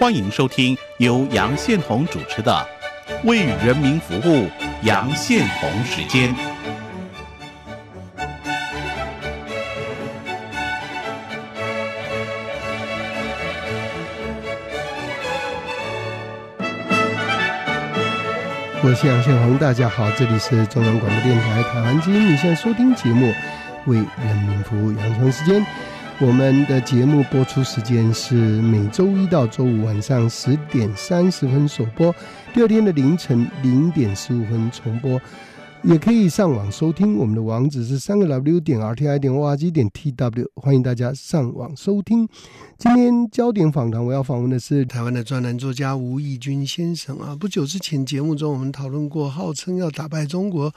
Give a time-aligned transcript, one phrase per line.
[0.00, 2.66] 欢迎收听由杨宪宏主持的
[3.28, 4.46] 《为人民服务》
[4.82, 6.34] 杨宪宏时间。
[18.82, 23.26] 我是杨宪宏，大家好，这里是中央广播电台台湾之音，你现在收听节目
[23.84, 25.62] 《为人民服务》杨宪宏时间。
[26.22, 32.14] 我们的节目播出时间是每周一到周五晚上十点三十分首播，
[32.52, 35.18] 第二天的凌晨零点十五分重播。
[35.82, 42.28] 也可以上网收听，我们的网址是三个 W 点 R T I 点 O R G 点 T W，欢迎大家上网收听。
[42.76, 47.34] 今天焦点访谈，我要访问的是台湾的专栏作家吴义军先生啊。
[47.34, 50.70] 不久之前节目中，我们讨论过号称要打败中国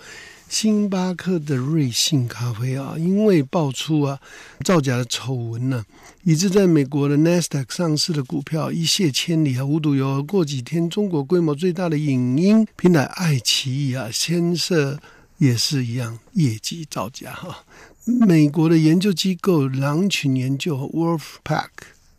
[0.50, 4.20] 星巴克的瑞幸咖啡啊，因为爆出啊
[4.64, 5.84] 造假的丑闻呢，
[6.24, 9.66] 以致在美国的 Nasdaq 上市的股票一泻千里啊。
[9.66, 15.00] 无独有偶，过几天中国规模最大的影音平台爱奇艺啊，先设
[15.40, 17.66] 也是一样业绩造假哈。
[18.06, 21.70] 美国的研究机构狼群研究 Wolfpack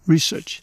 [0.07, 0.57] Research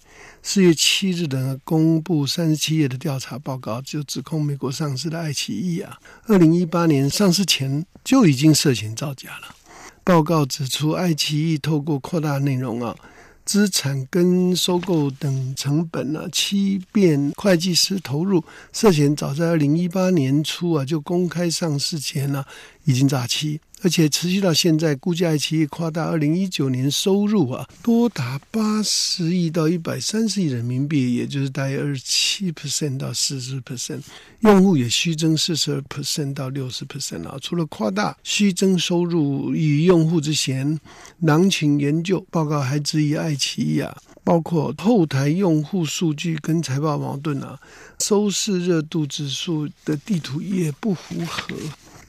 [0.43, 9.55] 四月七日的公布三十七页的调查报告，就指控美国上市的爱奇艺啊，二零一八年上市前就已经涉嫌造假了。
[10.03, 12.95] 报告指出，爱奇艺透过扩大内容啊。
[13.43, 22.45] 资产跟收购等成本呢，欺骗会计师投入，涉嫌早在二零一八年初啊就公开上市前呢
[22.85, 23.59] 已经诈欺。
[23.83, 34.01] 而且持续到现在，估计爱奇艺夸大二零一九年收入啊，多达八十亿到一百三十亿人民币，也就是大约二十七 percent 到四十 percent，
[34.41, 37.37] 用户也虚增四十二 percent 到六十 percent 啊。
[37.41, 40.79] 除了夸大虚增收入与用户之嫌，
[41.21, 47.59] 狼群研究报告还质疑爱奇艺啊，包括后台用户数据跟财报矛盾啊，
[47.99, 51.55] 收视热度指数的地图也不符合。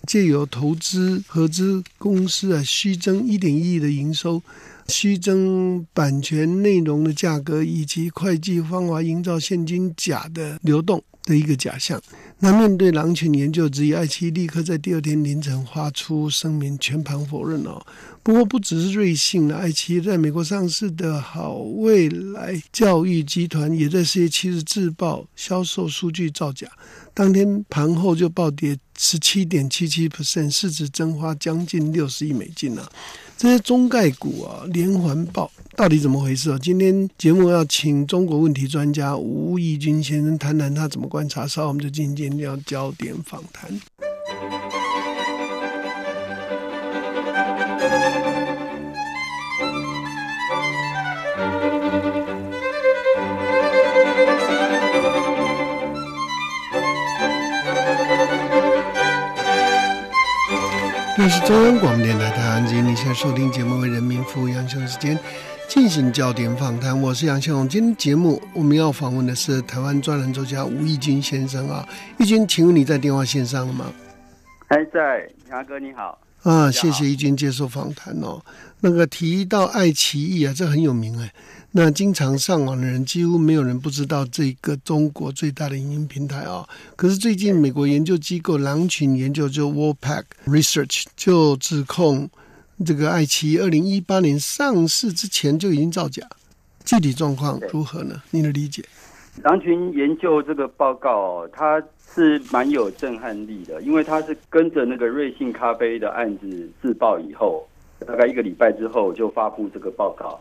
[0.06, 4.42] 借由投资合资公司啊，虚增一点一亿的营收，
[4.88, 12.00] 虚增版权内容的价格，以及会计方法营造现金假的流动的一个假象。
[12.40, 17.80] 那面对狼群研究质疑，爱奇艺立刻在第二天凌晨发出声明，全盘否认哦。
[18.24, 26.66] 不过不只是瑞幸了，爱奇艺在美国上市的好未来教育集团也在四月七日自曝销售数据造假。
[27.14, 32.88] 当天盘后就暴跌十七点七七 percent，市值蒸发将近六十亿美金啊！
[33.36, 36.58] 这些中概股啊，连环爆，到底怎么回事啊？
[36.62, 43.70] 今天节目要请中国问题专家吴义军先生谈谈他怎么观察，稍后我们就进行要焦点访谈。
[61.22, 65.16] 这是中央广播电台台湾之音，你现在收听节目为人民服务，杨雄时间
[65.68, 67.00] 进行焦点访谈。
[67.00, 67.68] 我是杨雄龙。
[67.68, 71.88] 今天节目我们要访问的是台湾专栏作家吴义军先生啊，
[72.18, 73.86] 义军，请问你在电话线上了吗？
[74.66, 76.18] 还在，杨哥你好。
[76.42, 78.42] 啊，谢谢义军接受访谈哦。
[78.80, 81.32] 那个提到爱奇艺啊，这很有名哎。
[81.74, 86.68] 那经常上网的人，几乎没有人不知道这个中国最大的影音平台啊。
[86.96, 92.28] 可是最近美国研究机构狼群研究就 Wolfpack Research 就指控
[92.84, 96.22] 这个爱奇艺二零一八年上市之前就已经造假，
[96.84, 98.22] 具体状况如何呢？
[98.30, 98.84] 你的理解？
[99.42, 101.82] 狼群研究这个报告，它
[102.14, 107.66] 是蛮有震撼力的，因为它是跟着那个瑞幸咖啡的案子自曝以后，
[108.06, 110.38] 大概一个礼拜之后就发布这个报告。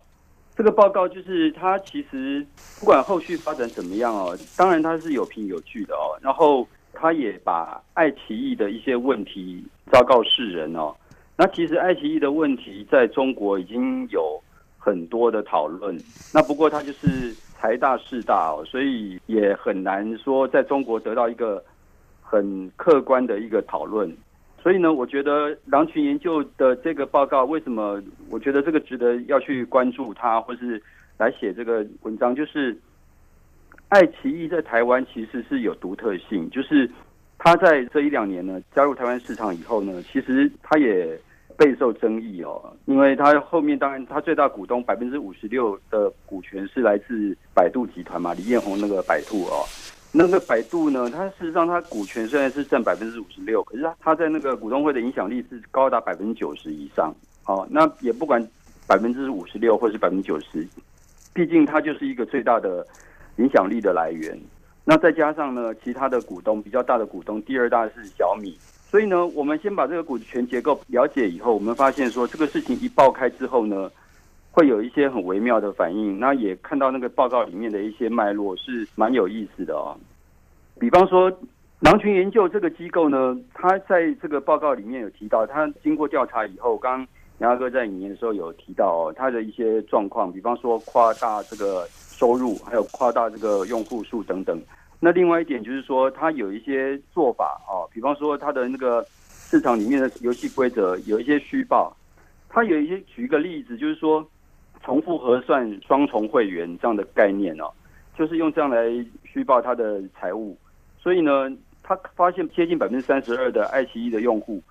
[0.62, 2.46] 这个报告就是它其实
[2.80, 6.14] 不管后续发展怎么样哦，当然它是有凭有据的哦。
[6.22, 10.96] 然后他也把爱奇艺的一些问题昭告世人哦。
[11.36, 14.40] 那其实爱奇艺的问题在中国已经有
[14.78, 15.98] 很多的讨论。
[16.32, 21.64] 那不过它就是财大势大哦，所以也很难说在中国得到一个
[22.22, 24.16] 很客观的一个讨论。
[24.62, 28.00] 所以呢，我觉得狼群研究的这个报告，为什么
[28.30, 30.82] 我觉得这个值得要去关注它，或是
[31.18, 32.78] 来写这个文章，就是
[33.90, 36.88] 爱奇艺在台湾其实是有独特性，就是
[37.40, 41.20] 它在这一两年呢加入台湾市场以后呢，其实它也
[41.58, 49.66] 备受争议哦，因为它后面当然它最大股东百分之五十六的股权是来自百度集团嘛，李彦宏那个百度哦。
[50.14, 51.10] 那个百度呢？
[51.10, 57.14] 它事实上，它股权虽然是占百分之五十六，可是它它在那个股东会的影响力是高达百分之九十以上。
[57.44, 58.46] 好，那也不管
[58.86, 60.68] 百分之五十六或是百分之九十，
[61.34, 62.86] 毕竟它就是一个最大的
[63.38, 64.38] 影响力的来源。
[64.84, 68.58] 那再加上呢，其他的股东比较大的股东，第二大是小米。
[68.90, 73.90] 所以呢，我们先把这个股权结构了解以后，我们发现说这个事情一爆开之后呢，
[74.52, 76.20] 会有一些很微妙的反应。
[76.20, 79.98] 那也看到那个报告里面的一些脉络是蛮有意思的哦。
[80.80, 81.32] 比方说，
[81.80, 87.08] 狼群研究这个机构呢，他在这个报告里面有提到，他经过调查以后，刚刚
[87.40, 94.60] 杨哥在引言的时候有提到哦，他的一些状况，比方说夸大这个收入，还有夸大这个用户数等等。
[95.00, 101.92] 那另外一点就是说，它有一些做法哦，比方说它的那个市场里面的游戏规则有一些虚报，
[102.48, 104.24] 它有一些举一个例子，就是说
[104.84, 107.72] 重复核算双重会员这样的概念哦，
[108.18, 108.88] 就是用这样来
[109.24, 110.58] 虚报他的财务。
[111.00, 111.52] 所以呢，
[111.82, 114.62] 他发现接近百分之三十二的爱奇艺的用户，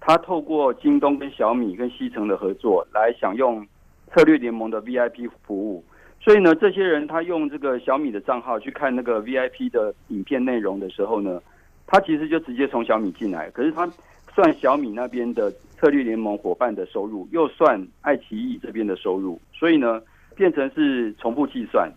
[0.00, 3.66] 他透过京东跟小米跟西城的合作来享用
[4.12, 5.84] 策略联盟的 VIP 服务。
[6.20, 11.38] 所以呢，这些人他用这个小米的账号去看那个 VIP 的影片内容的时候呢，
[11.86, 13.86] 他其实就直接从小米进来，可是他
[14.34, 15.52] 算小米那边的
[15.84, 20.00] 策略联盟伙伴的收入，又算爱奇艺这边的收入，所以呢，
[20.34, 21.92] 变成是重复计算。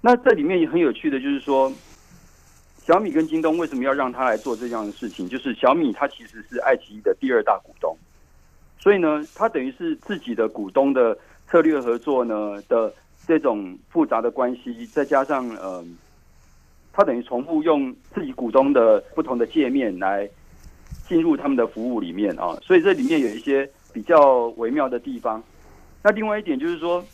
[0.00, 1.72] 那这里面也很有趣的，就是说，
[2.78, 5.28] 小米跟京东为什么要让他来做这样的事情？
[5.28, 7.96] 就是小米它其实是爱奇艺的第二大股东，
[8.80, 11.16] 所以呢，他等于是自己的股东的
[11.46, 12.92] 策略合作呢的。
[13.26, 15.82] 这种复杂的关系，再加上呃，
[16.92, 20.28] 他等于重复用自己股东的不同的界面来
[21.08, 25.42] 进入他们的服务里面啊，所以这里面有一些比较微妙的地方。
[26.02, 27.04] 那另外一点就是说，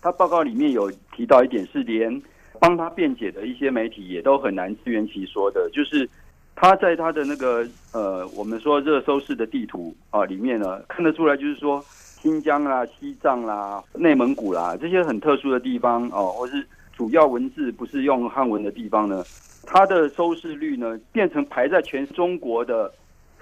[0.00, 2.22] 他报告里面有提到一点，是连
[2.58, 6.08] 帮他辩解的一些媒体也都很难自圆其说的，就是
[6.54, 11.84] 他在他的那个呃，我们说热搜式的地图啊里面呢，看得出来就是说。
[12.20, 19.24] 新疆啦、西藏啦、内蒙古啦这些很特殊的地方哦，或是主要文字不是用汉文的地方呢，
[19.66, 22.92] 它的收视率呢变成排在全中国的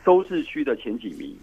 [0.04, 1.36] 收视区的前几名。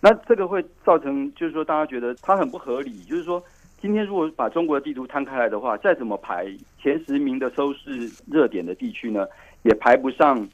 [0.00, 3.02] 那这个会造成，就是说大家觉得它很不合理。
[3.04, 3.42] 就是说，
[3.80, 6.46] 今天如果把中国的地图摊开来的话，再怎么排
[6.82, 9.26] 前十名的收视热点的地区呢，
[9.62, 10.46] 也排不上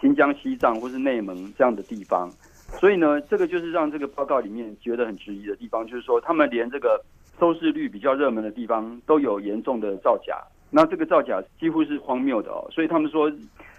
[0.00, 2.30] 新疆、西藏或是内蒙这样的地方。
[2.80, 6.98] 所以呢，这个就是让这个报告里面觉得很质疑的地方，就是说他们连这个
[7.38, 10.42] 收视率比较热门的地方都有严重的造假，
[10.76, 12.66] 那这个造假几乎是荒谬的哦。
[12.72, 13.30] 所以他们说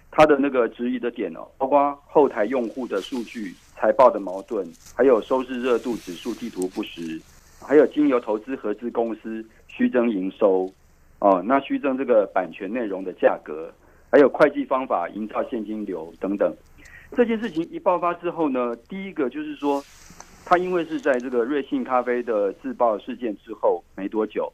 [0.10, 4.66] 他的那个质疑的点哦，包括后台用户的数据、财报的矛盾，
[4.96, 7.22] 还有收视热度指数地图不实，
[7.62, 10.72] 还有经由投资合资公司虚增营收
[11.20, 13.70] 哦，那虚增这个版权内容的价格，
[14.10, 16.56] 还有会计方法营造现金流等等。
[17.12, 19.84] 这件事情一爆发之后呢，第一个就是说，
[20.46, 24.50] 他因为是在这个瑞幸咖啡的自爆事件之后没多久；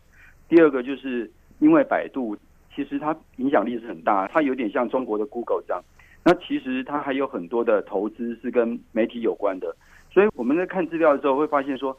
[0.49, 1.29] 第二个就是
[1.61, 2.35] 因为百度
[2.75, 5.81] 其实它影响力是很大，它有点像中国的 Google 这样。
[6.23, 9.73] 那其实它还有很多的投资是跟媒体有关的，
[10.11, 11.95] 所以我们在看资料的时候会发现说，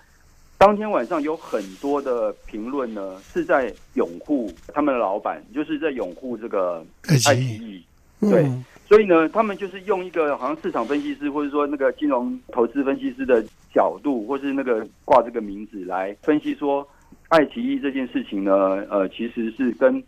[0.58, 7.84] 当天晚上有很多的评论呢是在拥护他们的老板，就是在拥护这个爱奇艺，
[8.20, 8.46] 对。
[8.88, 13.42] 所以呢，他们就是用一个好像市场分析师或者说那个金融投资分析师的
[13.72, 16.86] 角度，或是那个挂这个名字来分析说，
[17.32, 18.52] 爱奇艺这件事情呢，
[18.90, 20.04] 呃，其实是跟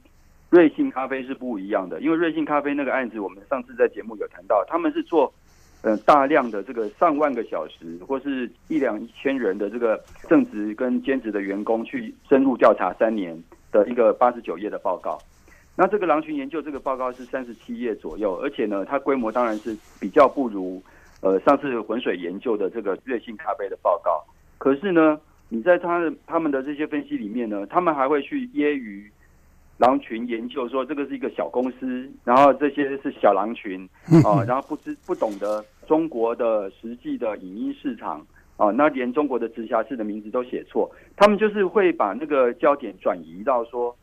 [0.51, 1.99] 瑞幸咖啡是不一样的。
[2.03, 5.33] 因为瑞幸咖啡那个案子，我们上次在节目有谈到，他们是做
[5.81, 13.35] 呃大量的这个上万个小时或是一两千人的这个正职跟兼职的员工去深入调查三年
[13.73, 15.19] 的一个八十九页的报告。
[15.75, 20.83] 那这个狼群研究这个报告是三十七页左右，而且呢，它规模当然是比较不如
[21.23, 24.23] 呃上次浑水研究的这个瑞幸咖啡的报告。
[24.59, 25.19] 可是呢，
[25.55, 29.05] 你在他的他们的这些分析里面呢，他们还会去揶揄
[29.79, 33.89] 狼群研究说这个是一个小公司，然后这些是小狼群
[34.25, 43.95] 啊，然后不知不懂得中国的实际的影音市场啊，那连中国的直辖市的名字都写错，他们就是会把那个焦点转移到说。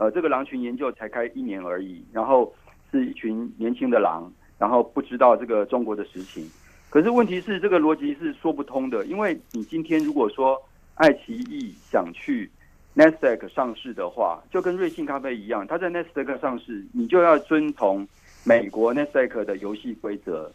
[0.00, 2.54] 呃，这个狼群研究才开一年而已，然后
[2.92, 6.48] 是一群年轻的狼，然后不知道这个中国的实情。
[6.88, 10.56] 可是问题是，这个逻辑是说不通的，因为你今天如果说
[10.98, 12.50] 爱奇艺想去
[12.94, 18.06] Nasdaq 上市的话，就跟瑞幸咖啡一样，它在 Nasdaq 上市，你就要遵从
[18.44, 20.52] 美国 Nasdaq 的游戏规则。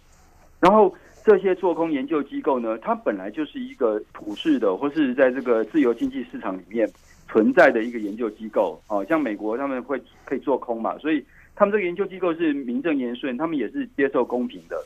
[0.60, 6.88] 然后这些做空研究机构呢，它本来就是一个普世的，或是在这个自由经济市场里面。
[7.30, 11.24] 存在的一个研究机构哦，像美国他们会可以做空嘛，所以
[11.56, 14.86] 他们这个研究机构是名正言顺，他们也是接受公平的。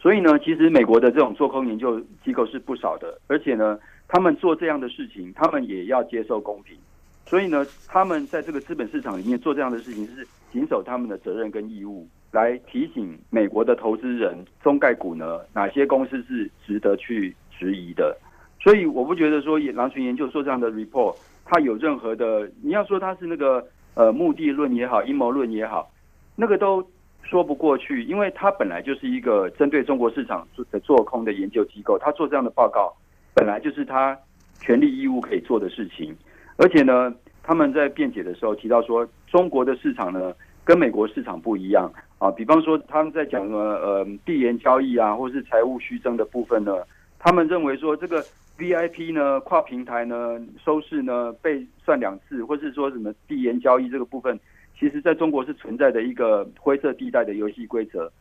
[0.00, 3.78] 所以呢，其实美国的这种做空研究机构是不少的，而且呢，
[4.12, 6.76] 他们做这样的事情，他们也要接受公平。
[7.24, 18.14] 所以呢，他们在这个资本市场里面做这样的事情，是谨守他们的责任跟义务，来提醒美国的投资人，中概股呢哪些公司是值得去质疑的。
[18.60, 21.16] 所以我不觉得说狼群研究做这样的 report，
[21.46, 25.90] 它有任何的，你要说它是那个呃目的论也好，阴谋论也好，
[26.36, 26.86] 那个都
[27.22, 32.94] 说不过去，因为它本来就是一个针对中国市场的做空的研究机构，他做这样的报告，
[33.34, 34.18] 本来就是他
[34.60, 36.14] 权利义务可以做的事情。
[36.56, 37.12] 而且呢，
[37.42, 40.32] 他们在辩解的时候提到说，中国的市场呢
[40.64, 42.30] 跟美国市场不一样啊。
[42.30, 46.72] 比方说，他们在讲呢，呃，递延交易啊，或是财务虚增的部分呢，
[47.18, 48.22] 他们认为说，这个
[48.58, 54.38] VIP 呢，跨平台呢，收视呢被算两次，或是说什么递延交易这个部分，
[54.78, 58.12] 其实在中国是存在的一个灰色地带的游戏规则。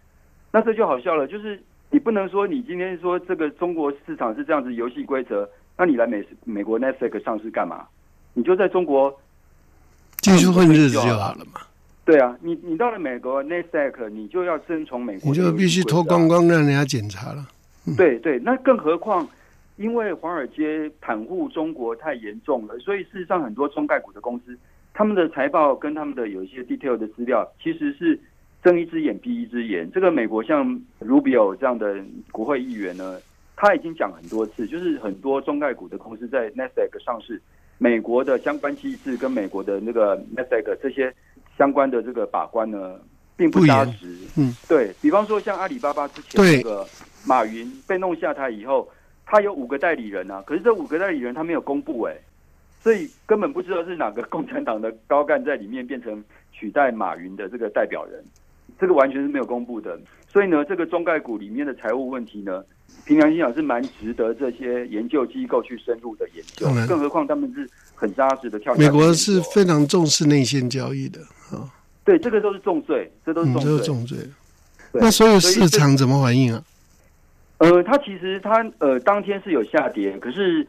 [0.52, 1.62] 那这就好笑了，就是
[1.92, 7.86] 你不能说你今天说这个中国市场是这样子游戏规则，那你来美美国 Netflix 上市干嘛？
[8.34, 9.14] 你就在中国
[10.22, 11.62] 继续混日子就好了嘛。
[12.06, 17.46] 对啊，你你到了美国 n a s d a q 你就要遵从美国，你就必须脱光光让人家检查了。
[17.98, 19.28] 对对，那更何况，
[19.76, 24.58] 因为华尔街袒护中国太严重了，所以事实上很多中概股的公司，
[24.94, 28.20] 他们的财报跟他们的有一些 detail 的资料，其实是
[28.64, 29.90] 睁一只眼闭一只眼。
[29.92, 30.66] 这个美国像
[31.00, 31.96] Rubio 这样的
[32.32, 33.20] 国会议员呢，
[33.56, 37.42] 他已经讲很多次，就是很多中概股的公司在 n a s d a q 上市。
[37.78, 41.12] 美国的相关机制跟美国的那个 n e s a 这些
[41.58, 43.00] 相关的这个把关呢，
[43.36, 44.16] 并不扎实。
[44.38, 46.86] 嗯，对比方说像阿里巴巴之前那个
[47.26, 48.88] 马云被弄下台以后，
[49.26, 52.16] 他有五个代理人啊，可是这五个代理人他没有公布哎，
[52.82, 58.24] 所以根本不知道是哪个共产党的高干在里面变成取代马云的这个代表人，
[58.82, 59.98] 这个完全是没有公布的。
[60.28, 62.62] 所以呢，这个中概股里面的财务问题呢？
[63.06, 68.76] 平良心讲是蛮值得这些研究机构去深入的研究，更何况他们是很扎实的跳。
[68.76, 71.20] 美国是非常重视内线交易的
[71.52, 71.72] 啊，
[72.04, 73.80] 对，这个都是重罪，这都是重罪。
[73.80, 74.18] 重罪。
[74.92, 76.62] 那所有市场怎么反应啊？
[77.60, 80.68] 呃，它其实它呃当天是有下跌，可是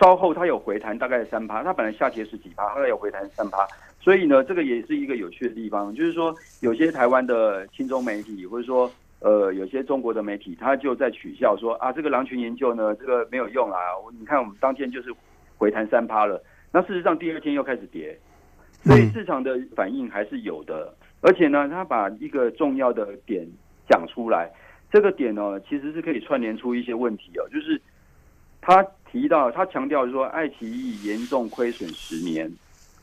[0.00, 1.62] 稍后它有回弹，大概三趴。
[1.64, 3.58] 它本来下跌十几趴，后来有回弹三趴。
[4.00, 8.90] 所以呢，这个也是一个有趣的地方，就是说有些台湾的亲中媒体或者说。
[9.20, 13.76] 呃，有些中国的媒体他就在取笑说啊，这个狼群研究呢，这个没有用啊。
[14.16, 15.12] 你看我们当天就是
[15.56, 16.40] 回弹三趴了，
[16.70, 18.16] 那事实上第二天又开始跌，
[18.84, 20.94] 所以市场的反应还是有的。
[21.20, 23.44] 而且呢，他把一个重要的点
[23.88, 24.48] 讲出来，
[24.92, 27.82] 这个点呢其实是可以串联出一些问题哦，就是
[28.60, 32.48] 他提到他强调说，爱奇艺严重亏损十年。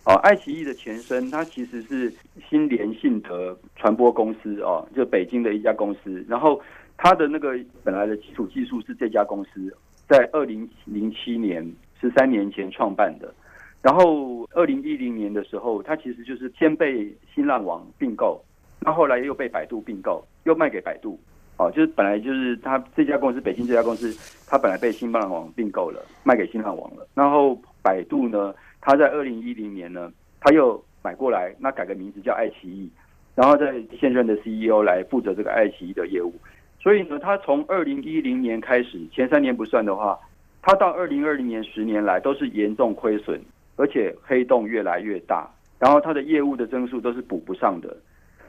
[0.06, 2.14] 哦，爱奇艺的前身，它其实是
[2.48, 6.24] 新联信德传播公司哦，就北京的一家公司。
[6.30, 6.62] 然后
[6.96, 9.76] 它的那个本来的基础技术是这家公司
[10.08, 11.68] 在二零零七年
[12.00, 13.34] 十三年前创办的。
[13.82, 18.40] 然后二零一零年的时候，它其实就是先被新浪网并购，
[18.82, 21.20] 那后来又被百度并购，又卖给百度。
[21.58, 24.16] 哦，就是本来就是它这家公司，北京这家公司，
[24.48, 27.08] 它本来被新浪网并购了，卖给新浪网了。
[27.16, 28.54] 然后百度呢？
[28.86, 32.88] 他在二零一零年呢，他又买过来，那改个名字叫爱奇艺，
[33.34, 36.32] 然后在现任的 CEO 来负责这个爱奇艺的业务。
[36.80, 40.20] 所以呢，他从二零一零年开始，前三年不算的话，
[40.62, 43.42] 他到二零二零年十年来都是严重亏损，
[43.76, 45.50] 而且黑洞越来越大，
[45.80, 47.98] 然后他的业务的增速都是补不上的。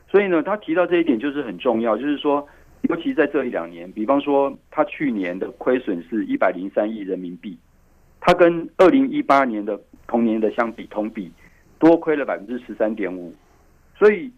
[0.07, 2.47] 所以呢，他提到这一点就是很重要，就是说，
[2.91, 7.59] 尤其在这一两年，比方说他去年的亏损是一百零三亿人民币，
[8.21, 9.81] 他跟二零一八年的。
[10.07, 11.31] 同年的相比，同比
[11.79, 13.35] 多亏了百分之十三点五，
[13.99, 14.31] 所以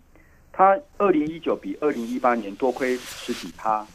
[0.53, 3.87] 它二零一九比二零一八年多亏十几趴。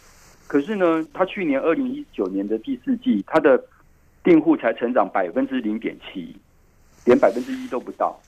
[0.47, 3.63] 可是呢，它去年二零一九年的第四季，它的
[4.23, 6.35] 订户才成长百分之零点七，
[7.05, 8.19] 连百分之一都不到。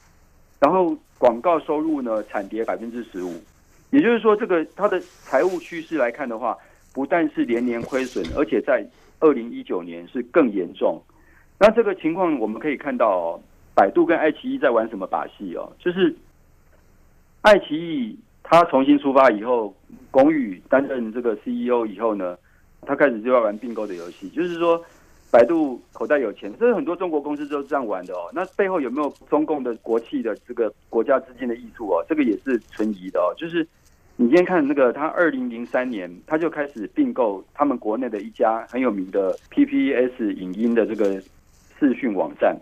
[0.60, 3.34] 然后广告收入呢，惨跌百分之十五。
[3.92, 6.58] 也就是说，这个它的财务趋势来看的话，
[6.94, 8.86] 不但是连年亏损，而且在
[9.20, 11.02] 二零一九年是更严重。
[11.58, 13.40] 那这个情况我们可以看到，哦，
[13.74, 15.72] 百度跟爱奇艺在玩什么把戏哦？
[15.80, 16.14] 就是
[17.42, 19.74] 爱奇艺他重新出发以后，
[20.12, 22.38] 龚宇担任这个 CEO 以后呢，
[22.82, 24.84] 他开始就要玩并购的游戏，就是说
[25.32, 28.30] 百度口袋有钱，这是很多中国公司都是这样玩的哦。
[28.34, 32.04] 那背后有没有中共的国企的这个国家之间的益处哦？
[32.10, 33.34] 这个也是存疑的哦。
[33.38, 33.66] 就是
[34.18, 41.22] 你今天看那个，他二零零三年他就开始并购他们国内的一家很有名的 PPS 影音的这个。
[41.80, 42.56] 视讯网站，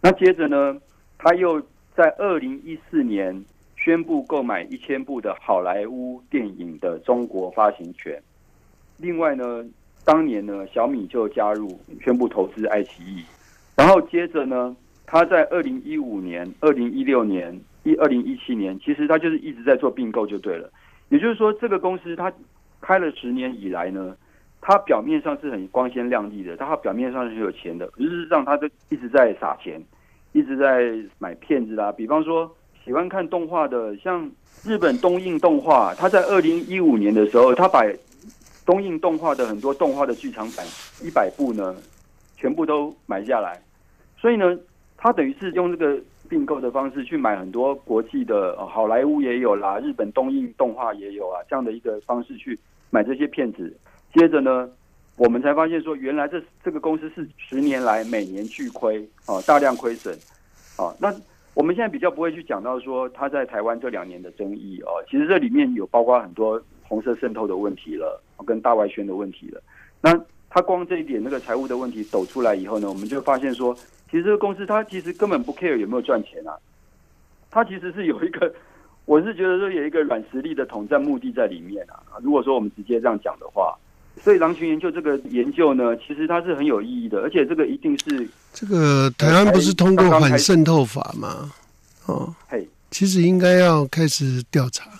[0.00, 0.76] 那接着呢，
[1.18, 1.60] 他又
[1.96, 3.44] 在二零一四年
[3.76, 8.20] 宣布购买一千部的好莱坞电影的中国发行权。
[8.98, 9.64] 另外呢，
[10.04, 13.24] 当年呢，小米就加入宣布投资爱奇艺，
[13.76, 14.76] 然后接着呢，
[15.06, 20.70] 他在二零一五年、二零一六年、一二零一七年，其实他就是一直在做并购就对了。
[21.08, 22.32] 也就是说，这个公司他
[22.80, 24.16] 开了十年以来呢，
[24.64, 29.82] 他表面上是很光鲜亮丽的，他表面上是很有钱的，事实上他都一直在撒钱，
[30.30, 31.90] 一直在买骗子啦。
[31.90, 32.48] 比方说，
[32.84, 34.30] 喜欢看动画的，像
[34.62, 37.82] 日本东映动画，他在二零一五年的时候，他把
[38.64, 40.64] 东映动画的很多动画的剧场版
[41.02, 41.74] 一百部呢，
[42.36, 43.60] 全部都买下来，
[44.16, 44.56] 所以呢，
[44.96, 52.56] 他等于是用这个并购的方式去买很多国际的，呃好莱坞也有啦，日本东映动画也有啊，这样的一个方式去
[52.90, 53.76] 买这些片子。
[54.14, 54.68] 接着呢，
[55.16, 60.14] 我们才发现说，原来这这个公司是十年来每年巨亏啊，大量亏损
[60.76, 60.94] 啊。
[60.98, 61.14] 那
[61.54, 69.62] 我们现在比较不会去讲到说他在台湾这两年的争议哦，其实这里面有包括很多红色渗透的问题了，跟大外宣的问题了。
[70.00, 70.18] 那
[70.50, 73.74] 他光这一点那个财务的问题抖出来以后呢，我们就发现说，
[74.10, 76.52] 其实这个公司它其实根本不 care 有没有赚钱啊，
[77.50, 78.52] 它其实是有一个，
[79.06, 82.02] 我是觉得说有一个软实力的统战目的在里面啊。
[82.22, 83.78] 如果说我们直接这样讲的话，
[84.20, 91.52] 所以狼群研究这个研究呢，其实它是很有意义的，而且这个一定是这个台湾不是通过反渗透法吗？
[92.06, 94.90] 哦，嘿，其实应该要开始调查。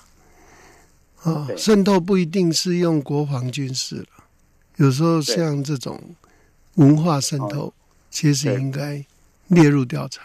[1.23, 4.25] 啊，对渗透不一定是用国防军事了，
[4.77, 6.01] 有时候像这种
[6.75, 7.73] 文化渗透，
[8.11, 9.05] 其实应该
[9.49, 10.23] 列入调查。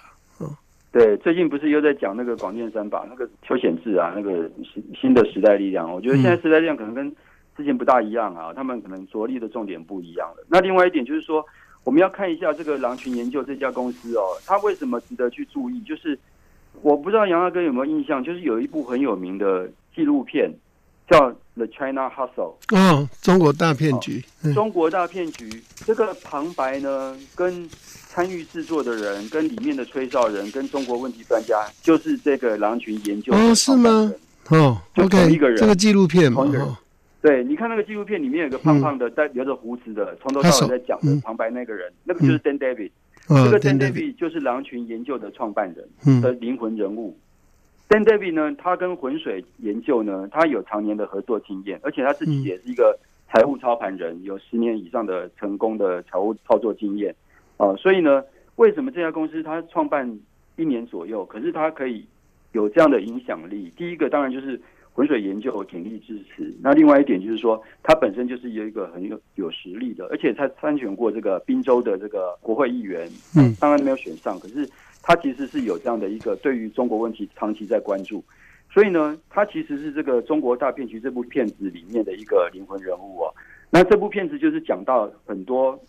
[0.89, 7.15] 对，最近不是又在讲那个广电三法那个邱显志啊，那个新新的时代力量，我觉得现在时代力量可能跟
[7.57, 10.45] 之前不大一样啊，他们可能着力的重点不一样了。
[10.47, 11.43] 那另外一点就是说，
[11.83, 15.81] 我们要看一下这个狼群研究这家公司哦，它为什么值得去注意？
[15.81, 16.17] 就是
[16.83, 20.51] 我不知道杨大哥有没有印象，就是有一部很有名的纪录片
[21.09, 22.53] 叫《The China Hustle》。
[22.77, 25.49] 哦，中国大骗局，嗯中国大骗局
[25.85, 34.11] 这个旁白呢，跟参与制作的人、跟里面的吹哨人、跟中国问题专家，就是这个狼群研究哦是吗？
[34.49, 36.77] 哦就，OK，同一个人这个纪录片嘛，同一个人哦
[37.21, 42.91] 对，你看那个纪录片里面有个胖胖的、带留着胡子的，从头到尾在讲的嗯旁白那个人，那个就是 Dan David。
[43.27, 47.17] 哦这个 Dan David 就是狼群研究的创办人嗯的灵魂人物。
[47.89, 52.97] Dan David 呢，他跟浑水研究呢，他有常年的合作经验，而且他自己嗯也是一个
[53.29, 57.13] 财务操盘人，有十年以上的成功的财务操作经验。
[57.57, 58.23] 啊、所以呢，
[58.57, 60.19] 为什么这家公司他创办
[60.55, 62.05] 一年左右，可是他可以
[62.51, 63.73] 有这样的影响力？
[63.75, 64.61] 第一个当然就是
[64.97, 73.55] 浑水研究鼎力支持，那另外一点就是说，他本身就是有一个很有有实力的，而且他参选过这个滨州的这个国会议员，嗯。
[73.59, 74.67] 当然没有选上，可是
[75.03, 78.23] 他其实是有这样的一个对于中国问题长期在关注，
[78.71, 83.31] 所以呢，他其实是这个《中国大骗局》这部片子里面的一个灵魂人物哦。
[83.69, 85.79] 那这部片子就是讲到很多，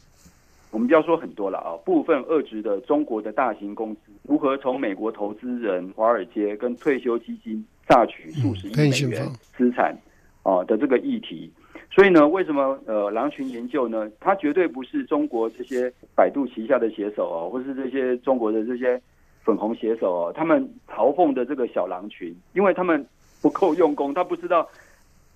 [0.71, 9.97] 我们不要说很多了啊，部分遏制的中国的大型公司如何从美国投资人、华尔街跟退休基金榨取数十亿美元资产
[10.43, 11.51] 啊的这个议题。
[11.91, 14.09] 所以呢，为什么呃狼群研究呢？
[14.21, 19.01] 它绝对不是中国这些百度旗下的写手哦，或是这些中国的这些
[19.43, 23.05] 粉红写手哦，他们嘲讽的这个小狼群，因为他们
[23.41, 24.69] 不够用功，他不知道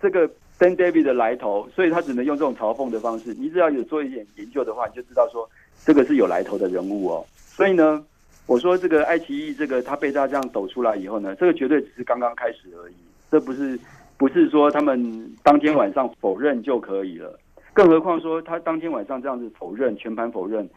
[0.00, 3.34] 这个 Dan David 的来头，所以他只能用这种嘲讽的方式。
[3.34, 5.48] 你只要有做一点研究的话，你就知道说
[5.84, 7.26] 这个是有来头的人物哦。
[7.34, 8.04] 所以呢，
[8.46, 12.94] 我说这个爱奇艺这个他被他这样抖出来以后呢，这个绝对只是刚刚开始而已，
[13.30, 13.78] 这不是
[14.16, 17.38] 不是说他们当天晚上否认就可以了。
[17.72, 20.68] 更何况说他当天晚上这样子否认，全盘否认，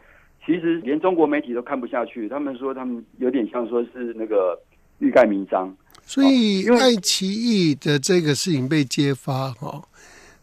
[0.44, 2.28] 其实连中国媒体都看不下去。
[2.28, 4.58] 他们说他们有点像说是那个
[5.00, 5.74] 欲盖弥彰。
[6.04, 9.82] 所以因为爱奇艺的这个事情被揭发，哈、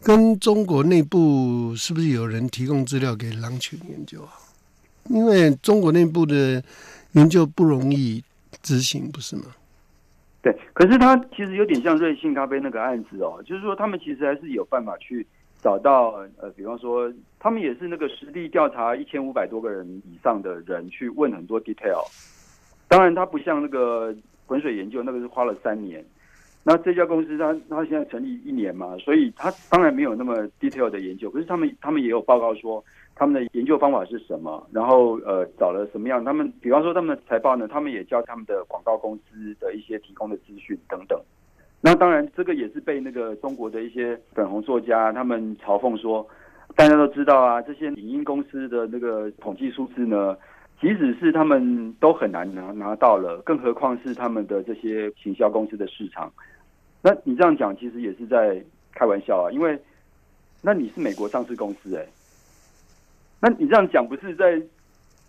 [0.04, 4.34] 跟中国内部是不是有人提供资料给狼群研究啊？
[5.10, 6.64] 因为中国内部的
[7.14, 8.22] 您就不容易
[8.62, 9.44] 执行，不是吗？
[10.42, 15.26] 对，可是他其实有点像瑞幸咖啡那个案子哦，就是说他们其实还是有办法去
[15.62, 22.04] 找到呃，比方说他们也是那个实地调查一千五百多个人以上的人去问很多 detail。
[22.90, 24.14] 当然，它不像那个
[24.46, 26.04] 滚水研究，那个是花了三年。
[26.62, 32.84] 那这家公司它它现在成立一年嘛，所以它当然没有那么 detail 的研究，可是他们他们也有报告说
[33.16, 41.20] 他们的研究方法是什么，然后呃找了什么样，他们比方说他们的财报呢，他们也教他们的广告公司的一些提供的资讯等等。
[41.80, 46.26] 那当然，这个也是被那个中国的一些粉红作家他们嘲讽说，
[46.76, 50.36] 大家都知道啊，这些影音公司的那个统计数字呢，
[50.80, 56.32] 即使是他们都很难拿拿到了，更何况是他们的这些行销公司的市场。
[57.02, 59.78] 那你这样讲，其实也是在开玩笑啊，因为
[60.62, 62.06] 那你是美国上市公司哎、
[63.44, 64.58] 那你这样讲不是在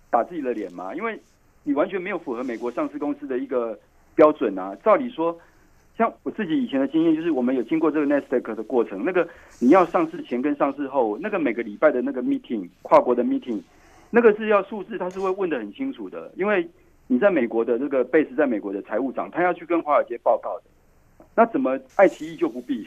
[0.09, 0.95] 打自己的脸吗？
[0.95, 1.21] 因为
[1.65, 3.77] 你完全没有符合美国上市公司的一个
[4.15, 4.73] 标准啊。
[4.85, 5.37] 照理说，
[5.99, 13.61] 像我自己以前的经验，就是我们有经过这个 Nasdaq 的过程，那个你要上市前跟上市后，那个每个礼拜的那个 meeting，跨国的 meeting，
[14.11, 16.65] 那个是要数字，他是会问的很清楚的，因为
[17.09, 22.87] 你在美国的这个 base 在美国的财务长，他要去跟华尔街报告的，那怎么爱奇艺就不必？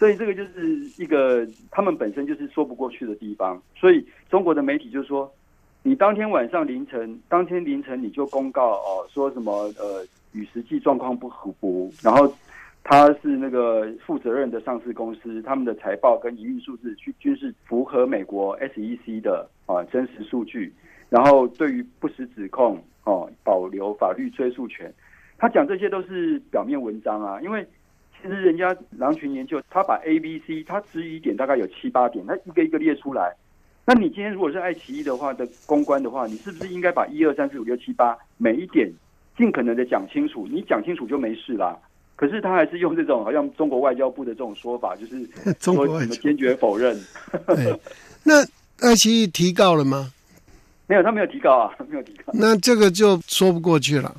[0.00, 3.60] 所以这个就是一个他们本身就是说不过去的地方。
[3.76, 5.30] 所以中国的媒体就说，
[5.82, 11.28] 你当天晚上凌晨，当天凌晨你就公告哦，说什么呃与实际状况不
[11.60, 12.32] 符，然后
[12.82, 20.72] 他是那个负责任的上市公司，他们的财报跟营运数字均均是符合美国 SEC 的啊真实数据，
[21.10, 24.90] 然后对于不实指控哦保留法律追诉权。
[25.36, 27.66] 他讲这些都是表面文章啊，因为。
[28.22, 33.34] 其实人家狼群研究，他把 A、B、C，他质疑点大概有七八点，他一个一个列出来。
[33.86, 38.90] 那你今天如果是爱奇艺的话的公关的话，你是不是应该把一二三四五六七八每一点
[39.36, 40.46] 尽可能的讲清楚？
[40.50, 41.76] 你讲清楚就没事啦。
[42.14, 45.26] 可是他还是用这种好像中国外交部的这种说法，就是
[45.58, 46.94] 说什么坚决否认。
[48.22, 48.44] 那
[48.86, 50.12] 爱奇艺提告了吗？
[50.86, 52.32] 没有，他没有提告啊，没有提告。
[52.34, 54.14] 那这个就说不过去了。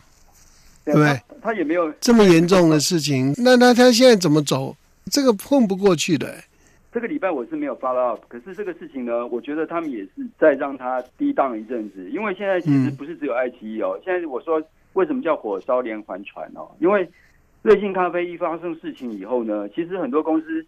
[0.86, 3.34] 对，他也没有这么严重的事情。
[3.38, 4.76] 那那他现在怎么走？
[5.12, 6.34] 这个混不过去的。
[6.94, 12.10] 这个礼拜我是没有 follow up，可是这个事情呢，我觉得他们也是在让他低档一阵子。
[12.10, 14.62] 因为现在其实不是只有爱奇艺哦，现在我说
[14.94, 16.70] 为什么叫火烧连环船哦？
[16.80, 17.10] 因为
[17.62, 20.65] 瑞幸咖啡一发生事情以后呢，其实很多公司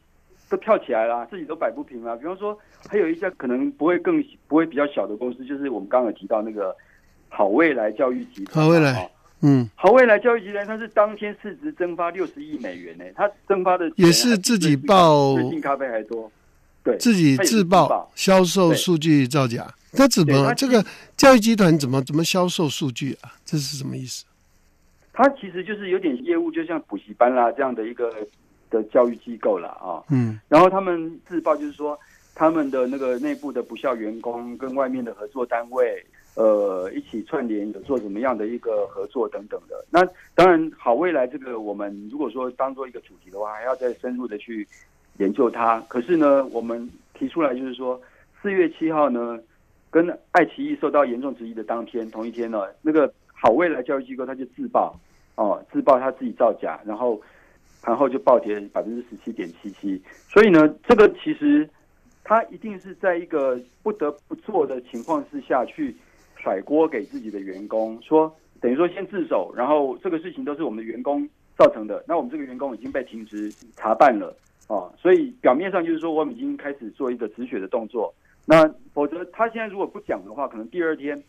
[0.49, 2.15] 都跳起来了，自己都摆不平了。
[2.15, 6.75] 比方说，还有一家可能不会更不会比较小的公司，就是我们刚刚有提到那个
[7.27, 8.63] 好未来教育集团。
[8.63, 9.09] 好未来。
[9.45, 16.31] 嗯，好未来教育集团，它是当天市值蒸发六十亿美元呢，它蒸发的也是自己报最近咖啡还多，
[16.81, 20.81] 对，自己自报销售数据造假，他怎么这个
[21.17, 23.35] 教育集团怎么怎么销售数据啊？
[23.43, 24.23] 这是什么意思？
[25.11, 28.15] 它其实就是有点业务，就像补习班啦这样的一个
[28.69, 31.99] 的教育机构了啊，嗯，然后他们自报就是说
[32.33, 36.01] 他们的那个内部的不孝员工跟外面的合作单位。
[36.35, 39.85] 呃，一起串联有做怎么样的一个合作等等的。
[39.91, 44.67] 那当然，好未来这个我们如果说当做一个主题的话，还要再深入的去
[45.19, 45.79] 研究它。
[45.87, 48.01] 可是呢，我们提出来就是说，
[48.41, 49.39] 四月七号呢，
[49.91, 54.91] 跟爱奇艺受到严重质疑的当天，同一天呢，那个好未来教育机构他就自曝
[55.35, 57.21] 哦，自曝他自己造假，然后
[57.83, 60.01] 盘后就暴跌百分之十七点七七。
[60.27, 61.69] 所以呢，这个其实
[62.23, 65.95] 他一定是在一个不得不做的情况之下去。
[66.43, 68.29] 甩锅给自己的员工，说
[68.59, 71.25] 等于说先自首，然后这个事情都是我们的员工
[71.57, 72.03] 造成的。
[72.05, 74.35] 那我们这个员工已经被停职查办了
[74.67, 78.13] 啊，所以表面上就是说我们已经开始做一个止血的动作。
[78.45, 81.21] 那否则他现在如果不讲的话，可能第二天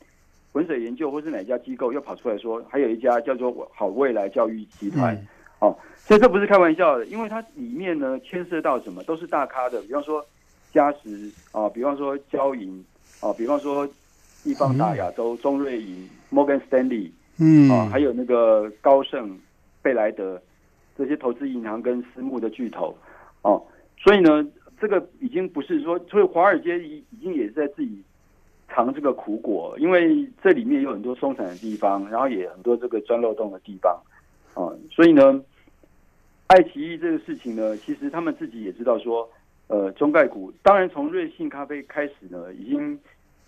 [0.52, 5.16] 浑水研究或是哪家机构又跑出来说，还有一家叫做好未来教育集团，
[5.60, 10.24] 哦，所以这不是开玩笑的，因为它里面呢牵涉到什么都是大咖的，比方说
[10.72, 12.84] 嘉实啊，比方说交银
[13.20, 13.88] 啊，比方说。
[14.44, 19.36] 地方大亚洲、中瑞银、Morgan Stanley，嗯啊，还有那个高盛、
[19.80, 20.40] 贝莱德
[20.98, 22.94] 这些投资银行跟私募的巨头，
[23.40, 23.60] 哦，
[23.96, 24.46] 所以呢，
[24.78, 28.02] 这个已经不是说，所以华尔街已已经也是在自己
[28.68, 33.98] 尝这个苦果，因为这里面有很多松散的地方，然后也很多这个钻漏洞的地方，
[34.52, 35.42] 啊，所以呢，
[36.48, 39.26] 爱奇艺这个事情呢，其实他们自己也知道说，
[39.68, 42.98] 呃，中概股，当然从瑞幸咖啡开始呢，已经。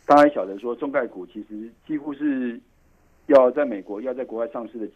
[0.07, 2.61] 大家晓得说，中概股其实几乎是
[3.27, 4.89] 要在美国、要在国外上市的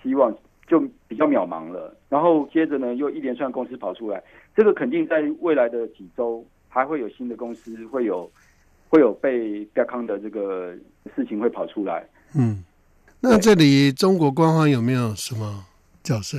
[0.00, 0.32] 希望
[0.68, 1.92] 就比较渺茫了。
[2.08, 4.22] 然后接着呢，又一连串公司跑出来，
[4.54, 8.30] 这个肯定在未来的几周还会有新的公司会有
[8.88, 10.72] 会有被标康的这个
[11.16, 12.06] 事情会跑出来。
[12.36, 12.62] 嗯，
[13.20, 15.66] 那这里中国官方有没有什么
[16.04, 16.38] 角色？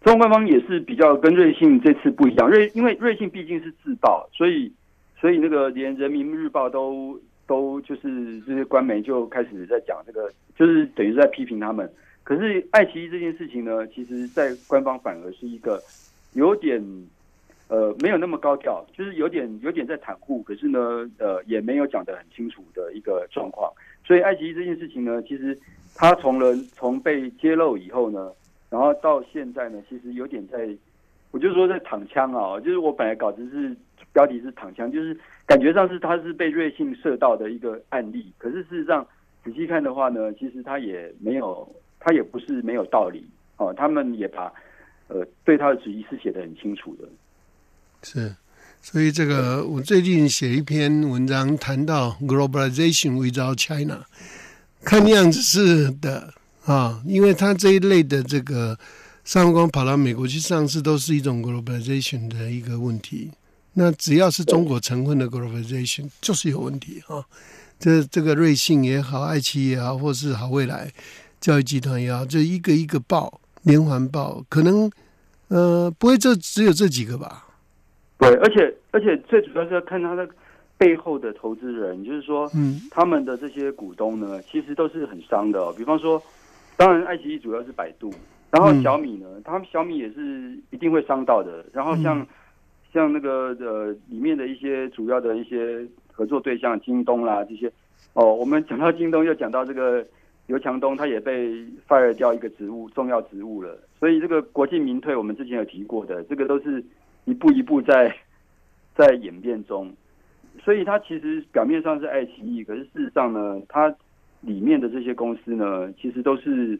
[0.00, 4.72] 中国官方也是比较跟瑞幸这次不一样，瑞因为瑞幸毕竟是自爆，所以。
[5.20, 11.90] 所以那个连人民日报都都就是这些官媒就开始在讲这个，就是等于在批评他们。
[12.22, 15.82] 可是爱奇艺这件事情呢，其实在官方反而是一个
[16.34, 16.80] 有点
[17.66, 23.72] 呃没有那么高调，就是有点有点在袒护，可是呢呃也没有讲得很清楚的一个状况。
[24.06, 25.58] 所以爱奇艺这件事情呢，其实
[25.96, 28.30] 它从人从被揭露以后呢，
[28.70, 30.68] 然后到现在呢，其实有点在，
[31.32, 33.74] 我就说在躺枪啊，就是我本来稿子是。
[34.12, 38.32] 标题是躺枪，就是感觉上是他是被瑞幸射到的一个案例。
[38.38, 39.06] 可是事实上
[39.44, 43.24] 仔细看的话呢，其实他也没有，他也不是没有道理
[43.56, 43.74] 哦。
[43.76, 44.52] 他们也把
[45.08, 47.08] 呃对他的旨意是写的很清楚的。
[48.02, 48.34] 是，
[48.80, 54.04] 所以这个我最近写一篇文章谈到 globalization without China，
[54.84, 56.32] 看样子是的
[56.64, 58.78] 啊，因为它这一类的这个
[59.24, 63.30] 上光跑到美国去上市，都是一种 globalization 的一个问题。
[63.80, 67.22] 那只要是中国成分的 globalization，就是有问题啊。
[67.78, 70.90] 这这个瑞幸也好，爱奇艺也好，或是好未来
[71.38, 74.90] 教育集团也好，这一个一个报，连环报，可能
[75.46, 77.46] 呃不会这只有这几个吧？
[78.18, 80.28] 对，而且而且最主要是要看它的
[80.76, 85.72] 背后的投资人，就是说，嗯他们的这些股东呢，其实都是很伤的、哦。
[85.78, 86.20] 比方说，
[86.76, 88.12] 当然爱奇艺主要是百度，
[88.50, 91.64] 然后嗯小米呢，他们小米也是一定会伤到的。
[91.72, 92.26] 然后像、
[92.92, 97.70] 像那个呃里面的一些主要的一些合作对象，京东啦这些，
[98.14, 100.06] 哦，我们讲到京东，又讲到这个
[100.46, 103.78] 刘强东，他也被 fire 掉一个职务，重要职务了。
[103.98, 106.82] 所以这个国进民退，我们之前有提过的，这个都是
[107.24, 108.14] 一步一步在
[108.94, 109.92] 在演变中。
[110.64, 113.94] 所以它其实表面上是爱奇艺，可是事实上呢，它
[114.40, 116.78] 里面的这些公司呢，其实都是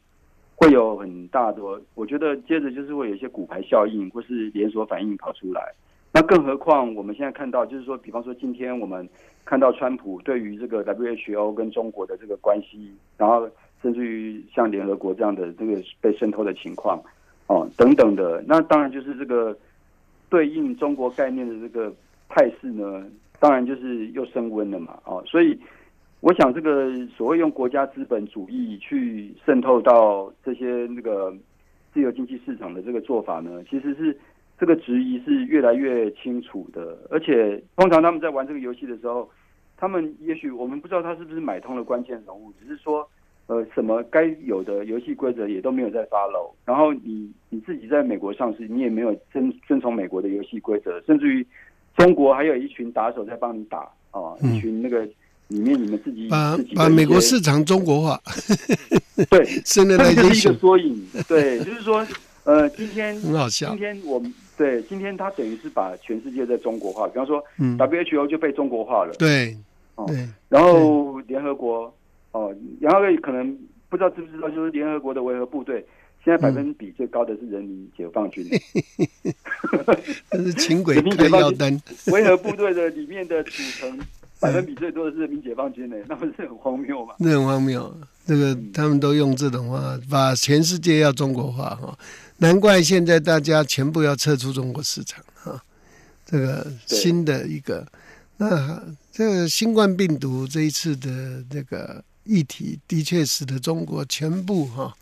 [0.57, 1.63] 会有很大的，
[1.95, 5.73] 我觉得接着就是会有一些骨牌效应或是连锁反应跑出来。
[6.13, 9.09] 那更何况我们现在看到，就是说，比方说今天我们
[9.45, 13.49] 看到川普对于这个 WHO 跟中国的这个关系，然后
[13.83, 17.01] 甚至于像联合国这样的这个被渗透的情况，
[17.47, 19.57] 哦等等的，那当然就是这个
[20.29, 21.93] 对应中国概念的这个
[22.29, 23.07] 态势呢，
[23.39, 25.57] 当然就是又升温了嘛，哦，所以
[26.21, 31.33] 我想这个所谓用国家资本主义去渗透到这些那个
[31.93, 34.19] 自由经济市场的这个做法呢，其实是
[34.59, 39.29] 这个质疑是越来越清楚的，而且通常他们在玩这个游戏的时候，
[39.77, 43.09] 他们也许我们不知道他是不是买通了关键人物，只是说。
[43.51, 51.47] 呃，什么该有的游戏规则也都没有在 follow，然后你你自己在美国上市，你也没有遵遵从美国的游戏规则，甚至于
[51.97, 55.01] 中国还有一群打手在帮你打哦，嗯一群那个
[55.47, 58.21] 里面你们自己把自己的一把美国市场中国化
[59.31, 62.07] 对， 现在这个就是一个缩影，对，就是说，
[62.45, 63.79] 呃，今天 很好笑今。
[63.79, 69.57] 天我们对今天他等于是把全世界在中国化，比方说嗯，WHO 就被中国化了，对
[69.95, 71.91] 哦对，然后联合国
[72.33, 73.57] 哦，然后可能
[73.89, 75.87] 不知道知不知道，就是联合国的维和部队，
[76.25, 78.45] 现在百分比最高的是人民解放军，
[80.31, 81.81] 这是请鬼 开药单。
[82.13, 83.99] 维和部队的里面的组成
[84.41, 87.15] 百分比最多的是人民解放军呢， 那不是很荒谬吗？
[87.19, 87.93] 那很荒谬，
[88.27, 91.99] 这个他们都用这种话，把全世界要中国化哈，
[92.39, 95.63] 难怪现在大家全部要撤出中国市场啊。
[96.27, 97.87] 这个新的一个，
[98.39, 104.95] 那这个新冠病毒这一次的这个议题，的确使得中国全部哈，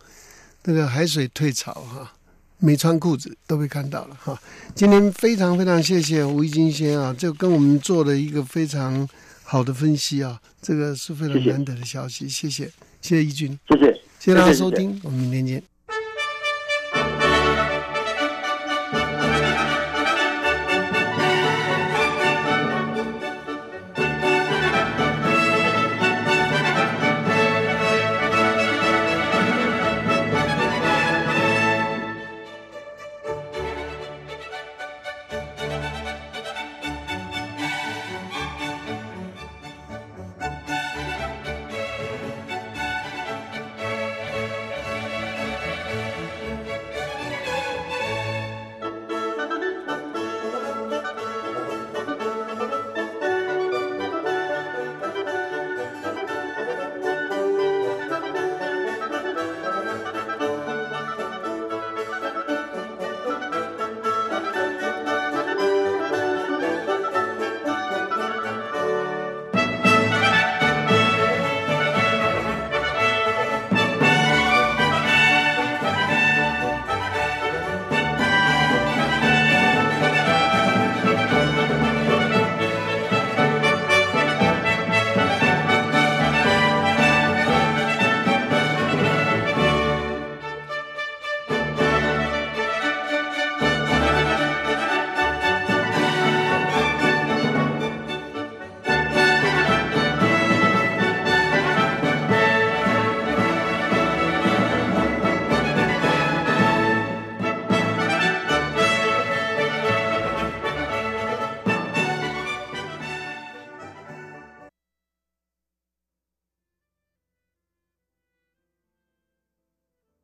[0.62, 2.12] 这个海水退潮哈。
[2.58, 4.40] 没穿裤子都被看到了哈。
[4.74, 9.06] 今天非常非常谢谢吴一金先啊，就跟我们做了一个非常
[9.42, 12.64] 好的分析啊，这个是非常难得的消息，谢谢，
[13.02, 15.75] 谢谢一军，谢谢，谢谢大家收听，我们明天见。